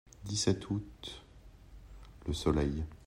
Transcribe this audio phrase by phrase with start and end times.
[0.25, 1.21] dix-sept août.,
[2.27, 2.83] Le Soleil.